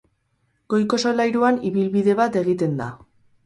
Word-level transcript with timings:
Goiko 0.75 0.99
solairuan 1.03 1.61
ibilbide 1.73 2.19
bat 2.23 2.41
egiten 2.45 2.79
da. 2.85 2.93